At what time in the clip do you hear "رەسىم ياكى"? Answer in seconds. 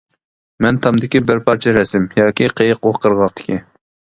1.77-2.51